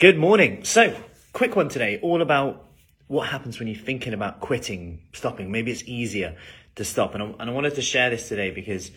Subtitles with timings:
[0.00, 0.62] Good morning.
[0.62, 0.96] So,
[1.32, 2.64] quick one today, all about
[3.08, 5.50] what happens when you're thinking about quitting, stopping.
[5.50, 6.36] Maybe it's easier
[6.76, 7.14] to stop.
[7.14, 8.92] And I, and I wanted to share this today because,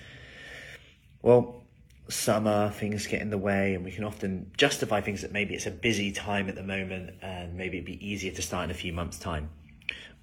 [1.23, 1.63] well,
[2.07, 5.65] summer, things get in the way, and we can often justify things that maybe it's
[5.65, 8.75] a busy time at the moment and maybe it'd be easier to start in a
[8.75, 9.49] few months' time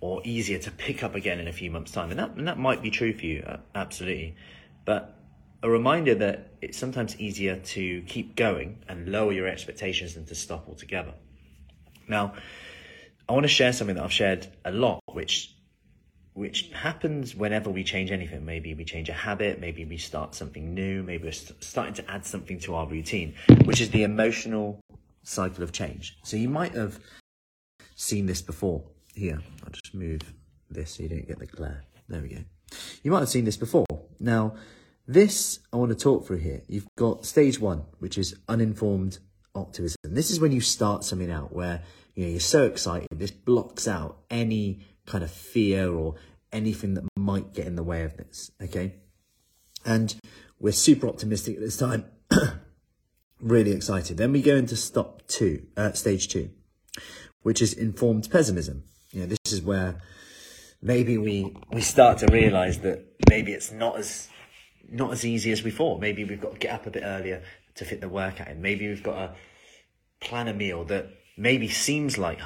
[0.00, 2.12] or easier to pick up again in a few months' time.
[2.12, 4.36] And that, and that might be true for you, absolutely.
[4.84, 5.17] But
[5.62, 10.34] a reminder that it's sometimes easier to keep going and lower your expectations than to
[10.34, 11.14] stop altogether.
[12.06, 12.34] Now,
[13.28, 15.54] I want to share something that I've shared a lot, which
[16.34, 18.44] which happens whenever we change anything.
[18.44, 22.08] Maybe we change a habit, maybe we start something new, maybe we're st- starting to
[22.08, 23.34] add something to our routine,
[23.64, 24.80] which is the emotional
[25.24, 26.16] cycle of change.
[26.22, 27.00] So you might have
[27.96, 28.84] seen this before.
[29.16, 30.20] Here, I'll just move
[30.70, 31.82] this so you don't get the glare.
[32.08, 32.44] There we go.
[33.02, 33.86] You might have seen this before.
[34.20, 34.54] Now,
[35.08, 36.62] this I want to talk through here.
[36.68, 39.18] You've got stage one, which is uninformed
[39.54, 39.96] optimism.
[40.04, 41.82] This is when you start something out where
[42.14, 46.16] you know you're so excited, this blocks out any kind of fear or
[46.52, 48.50] anything that might get in the way of this.
[48.62, 48.96] Okay.
[49.84, 50.14] And
[50.60, 52.04] we're super optimistic at this time.
[53.40, 54.18] really excited.
[54.18, 56.50] Then we go into stop two, uh, stage two,
[57.42, 58.84] which is informed pessimism.
[59.12, 60.02] You know, this is where
[60.82, 64.28] maybe we we start to realize that maybe it's not as
[64.90, 66.00] not as easy as thought.
[66.00, 67.42] Maybe we've got to get up a bit earlier
[67.76, 68.62] to fit the workout in.
[68.62, 69.34] Maybe we've got to
[70.20, 72.40] plan a meal that maybe seems like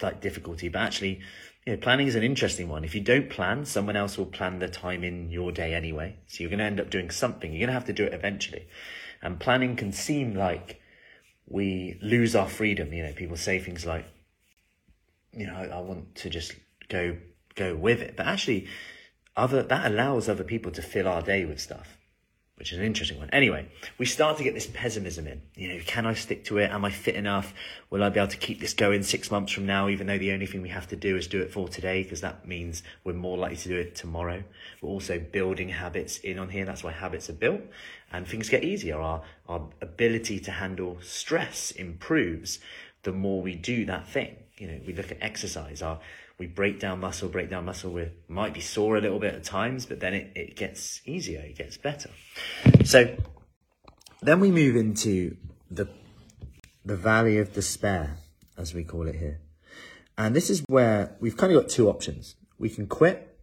[0.00, 1.20] like difficulty, but actually,
[1.66, 2.84] you know, planning is an interesting one.
[2.84, 6.16] If you don't plan, someone else will plan the time in your day anyway.
[6.26, 7.52] So you're going to end up doing something.
[7.52, 8.66] You're going to have to do it eventually.
[9.20, 10.80] And planning can seem like
[11.46, 12.92] we lose our freedom.
[12.92, 14.06] You know, people say things like,
[15.32, 16.52] you know, I, I want to just
[16.88, 17.16] go
[17.54, 18.66] go with it, but actually,
[19.36, 21.98] other that allows other people to fill our day with stuff
[22.62, 23.28] which is an interesting one.
[23.30, 23.66] Anyway,
[23.98, 25.42] we start to get this pessimism in.
[25.56, 26.70] You know, can I stick to it?
[26.70, 27.52] Am I fit enough?
[27.90, 30.30] Will I be able to keep this going six months from now, even though the
[30.30, 33.14] only thing we have to do is do it for today, because that means we're
[33.14, 34.44] more likely to do it tomorrow.
[34.80, 36.64] We're also building habits in on here.
[36.64, 37.62] That's why habits are built.
[38.12, 39.00] And things get easier.
[39.00, 42.60] Our, our ability to handle stress improves
[43.02, 44.36] the more we do that thing.
[44.58, 45.82] You know, we look at exercise.
[45.82, 45.98] Our
[46.42, 47.92] we break down muscle, break down muscle.
[47.92, 51.38] We might be sore a little bit at times, but then it, it gets easier,
[51.38, 52.10] it gets better.
[52.84, 53.16] So
[54.22, 55.36] then we move into
[55.70, 55.86] the
[56.84, 58.16] the valley of despair,
[58.58, 59.38] as we call it here.
[60.18, 62.34] And this is where we've kind of got two options.
[62.58, 63.38] We can quit,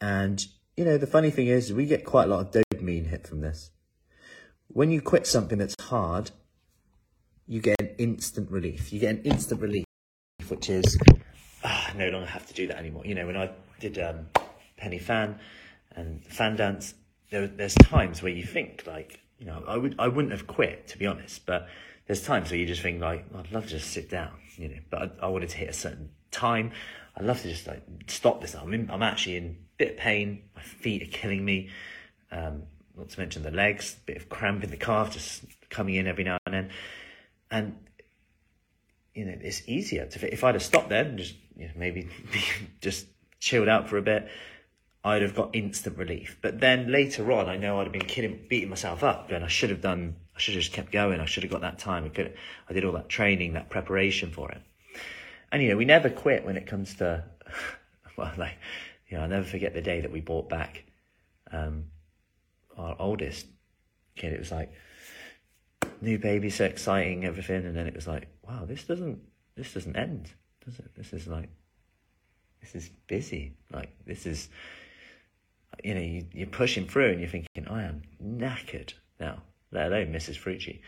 [0.00, 3.26] and you know, the funny thing is we get quite a lot of dopamine hit
[3.26, 3.72] from this.
[4.68, 6.30] When you quit something that's hard,
[7.48, 8.92] you get an instant relief.
[8.92, 9.86] You get an instant relief,
[10.46, 10.96] which is
[11.64, 13.04] oh, I no longer have to do that anymore.
[13.04, 14.26] You know, when I did um,
[14.76, 15.38] Pen y Fan
[15.92, 16.94] and Fan Dance,
[17.30, 20.88] there, there's times where you think like, you know, I would I wouldn't have quit
[20.88, 21.68] to be honest, but
[22.06, 24.80] there's times where you just think like, I'd love to just sit down, you know,
[24.90, 26.72] but I, I wanted to hit a certain time.
[27.16, 28.54] I'd love to just like stop this.
[28.54, 30.42] I'm in, I'm actually in a bit of pain.
[30.56, 31.70] My feet are killing me.
[32.32, 32.64] Um,
[32.96, 36.24] not to mention the legs, bit of cramp in the calf, just coming in every
[36.24, 36.70] now and then.
[37.50, 37.76] And
[39.14, 40.32] you know, it's easier to.
[40.32, 42.08] If I'd have stopped there and just you know, maybe
[42.80, 43.06] just
[43.38, 44.28] chilled out for a bit,
[45.04, 46.38] I'd have got instant relief.
[46.42, 49.48] But then later on, I know I'd have been kidding, beating myself up, and I
[49.48, 50.16] should have done.
[50.36, 51.20] I should have just kept going.
[51.20, 52.04] I should have got that time.
[52.04, 52.34] I could.
[52.68, 54.60] I did all that training, that preparation for it.
[55.52, 57.24] And you know, we never quit when it comes to.
[58.16, 58.58] Well, like,
[59.08, 60.84] you know, I'll never forget the day that we brought back
[61.52, 61.86] um,
[62.76, 63.46] our oldest
[64.14, 64.34] kid.
[64.34, 64.70] It was like
[66.00, 69.20] new baby, so exciting, everything, and then it was like, wow, this doesn't
[69.56, 70.30] this doesn't end,
[70.64, 70.94] does it?
[70.96, 71.50] This is like
[72.60, 73.54] this is busy.
[73.72, 74.48] Like this is
[75.84, 80.12] you know, you, you're pushing through and you're thinking, I am knackered now, let alone
[80.12, 80.38] Mrs.
[80.38, 80.80] Frucci.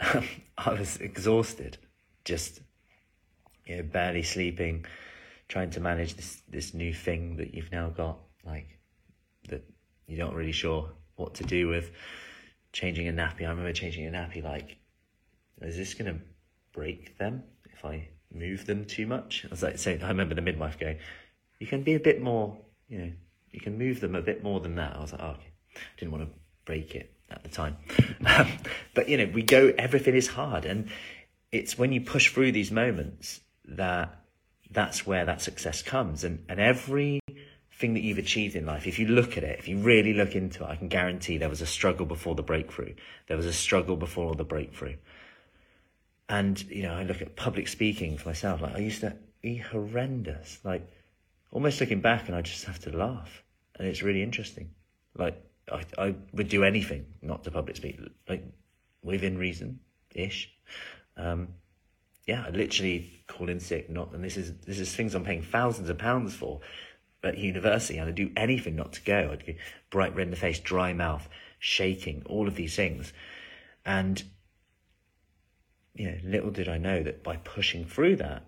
[0.00, 0.26] Um,
[0.58, 1.78] I was exhausted,
[2.24, 2.60] just
[3.64, 4.84] you know, barely sleeping,
[5.46, 8.66] trying to manage this this new thing that you've now got, like
[9.48, 9.62] that
[10.08, 11.92] you're not really sure what to do with
[12.74, 13.42] changing a nappy.
[13.42, 14.76] I remember changing a nappy like,
[15.62, 16.20] is this going to
[16.72, 19.44] break them if I move them too much?
[19.46, 20.98] I was like, saying, I remember the midwife going,
[21.60, 22.58] you can be a bit more,
[22.88, 23.12] you know,
[23.52, 24.96] you can move them a bit more than that.
[24.96, 25.52] I was like, oh, okay.
[25.96, 26.34] Didn't want to
[26.64, 27.76] break it at the time.
[28.26, 28.48] Um,
[28.94, 30.64] but, you know, we go, everything is hard.
[30.64, 30.88] And
[31.52, 34.18] it's when you push through these moments that
[34.70, 36.24] that's where that success comes.
[36.24, 37.20] And, and every
[37.76, 40.34] thing that you've achieved in life, if you look at it, if you really look
[40.34, 42.94] into it, I can guarantee there was a struggle before the breakthrough.
[43.26, 44.96] There was a struggle before the breakthrough.
[46.28, 49.56] And, you know, I look at public speaking for myself, like I used to be
[49.56, 50.88] horrendous, like
[51.50, 53.42] almost looking back and I just have to laugh.
[53.76, 54.70] And it's really interesting.
[55.16, 58.44] Like I, I would do anything not to public speak, like
[59.02, 59.80] within reason
[60.14, 60.50] ish.
[61.16, 61.48] Um,
[62.26, 63.90] yeah, I literally call in sick.
[63.90, 66.60] Not, and this is this is things I'm paying thousands of pounds for
[67.26, 69.30] at university, and I'd do anything not to go.
[69.32, 69.58] I'd be
[69.90, 71.28] bright red in the face, dry mouth,
[71.58, 73.12] shaking, all of these things,
[73.84, 74.22] and
[75.94, 78.44] you know, little did I know that by pushing through that,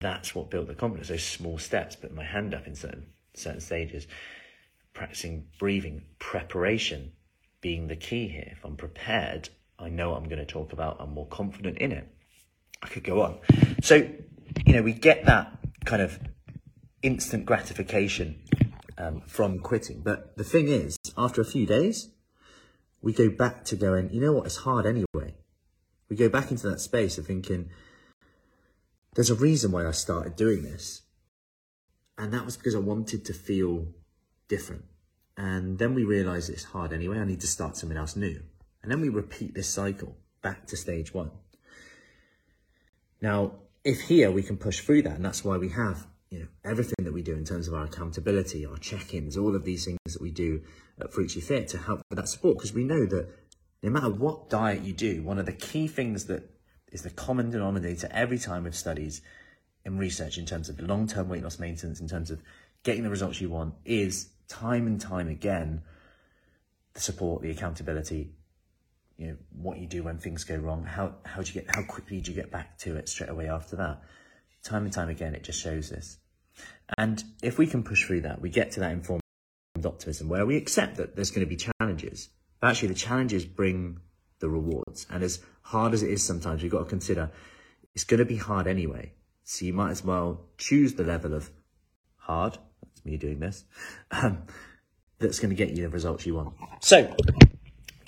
[0.00, 1.08] that's what built the confidence.
[1.08, 4.06] Those small steps, putting my hand up in certain certain stages,
[4.92, 7.12] practicing breathing, preparation
[7.60, 8.48] being the key here.
[8.52, 9.48] If I'm prepared,
[9.78, 10.96] I know what I'm going to talk about.
[11.00, 12.06] I'm more confident in it.
[12.82, 13.38] I could go on.
[13.82, 13.96] So,
[14.66, 16.18] you know, we get that kind of
[17.02, 18.40] instant gratification
[18.98, 20.00] um, from quitting.
[20.00, 22.10] But the thing is, after a few days,
[23.02, 25.34] we go back to going, you know what, it's hard anyway.
[26.08, 27.70] We go back into that space of thinking,
[29.14, 31.02] there's a reason why I started doing this.
[32.18, 33.86] And that was because I wanted to feel
[34.48, 34.84] different.
[35.36, 37.18] And then we realize it's hard anyway.
[37.18, 38.42] I need to start something else new.
[38.82, 41.30] And then we repeat this cycle back to stage one.
[43.22, 43.52] Now,
[43.84, 47.04] if here we can push through that, and that's why we have you know everything
[47.04, 50.22] that we do in terms of our accountability, our check-ins, all of these things that
[50.22, 50.62] we do
[51.00, 53.28] at Fruity Fit to help with that support, because we know that
[53.82, 56.48] no matter what diet you do, one of the key things that
[56.92, 59.22] is the common denominator every time with studies
[59.84, 62.42] and research in terms of long-term weight loss maintenance, in terms of
[62.82, 65.82] getting the results you want, is time and time again
[66.94, 68.32] the support, the accountability,
[69.16, 71.82] you know what you do when things go wrong how how do you get how
[71.82, 74.00] quickly do you get back to it straight away after that?
[74.64, 76.16] Time and time again it just shows this
[76.98, 79.22] and if we can push through that we get to that informed
[79.84, 82.28] optimism where we accept that there's going to be challenges
[82.60, 83.98] but actually the challenges bring
[84.40, 87.30] the rewards and as hard as it is sometimes you've got to consider
[87.94, 89.12] it's going to be hard anyway
[89.44, 91.50] so you might as well choose the level of
[92.16, 93.64] hard that's me doing this
[94.10, 94.42] um,
[95.18, 97.14] that's going to get you the results you want so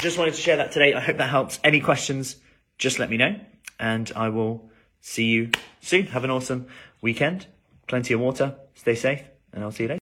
[0.03, 0.95] just wanted to share that today.
[0.95, 1.61] I hope that helps.
[1.63, 2.37] Any questions,
[2.77, 3.37] just let me know.
[3.79, 4.69] And I will
[5.01, 5.51] see you
[5.81, 6.07] soon.
[6.09, 6.67] Have an awesome
[7.01, 7.47] weekend.
[7.87, 8.55] Plenty of water.
[8.75, 9.23] Stay safe.
[9.53, 10.01] And I'll see you later.